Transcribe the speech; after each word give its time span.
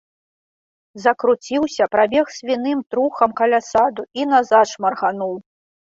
Закруціўся, 1.03 1.83
прабег 1.97 2.25
свіным 2.39 2.79
трухам 2.95 3.39
каля 3.43 3.59
саду 3.71 4.01
і 4.21 4.31
назад 4.35 4.65
шмаргануў. 4.77 5.33